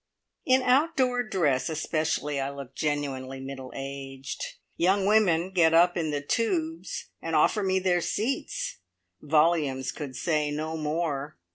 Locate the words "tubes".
6.23-7.11